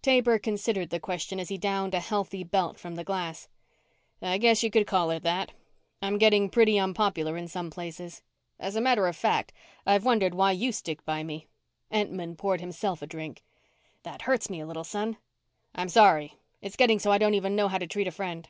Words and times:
Taber 0.00 0.38
considered 0.38 0.88
the 0.88 0.98
question 0.98 1.38
as 1.38 1.50
he 1.50 1.58
downed 1.58 1.92
a 1.92 2.00
healthy 2.00 2.42
belt 2.42 2.78
from 2.80 2.94
the 2.94 3.04
glass. 3.04 3.46
"I 4.22 4.38
guess 4.38 4.62
you 4.62 4.70
could 4.70 4.86
call 4.86 5.10
it 5.10 5.22
that. 5.24 5.52
I'm 6.00 6.16
getting 6.16 6.48
pretty 6.48 6.78
unpopular 6.78 7.36
in 7.36 7.46
some 7.46 7.68
places. 7.70 8.22
As 8.58 8.74
a 8.74 8.80
matter 8.80 9.06
of 9.06 9.14
fact, 9.16 9.52
I've 9.84 10.06
wondered 10.06 10.32
why 10.34 10.52
you 10.52 10.72
stick 10.72 11.04
by 11.04 11.22
me." 11.22 11.46
Entman 11.92 12.38
poured 12.38 12.62
himself 12.62 13.02
a 13.02 13.06
drink. 13.06 13.44
"That 14.02 14.22
hurts 14.22 14.48
me 14.48 14.60
a 14.60 14.66
little, 14.66 14.82
son." 14.82 15.18
"I'm 15.74 15.90
sorry. 15.90 16.38
It's 16.62 16.76
getting 16.76 16.98
so 16.98 17.10
I 17.12 17.18
don't 17.18 17.34
even 17.34 17.54
know 17.54 17.68
how 17.68 17.76
to 17.76 17.86
treat 17.86 18.08
a 18.08 18.10
friend." 18.10 18.48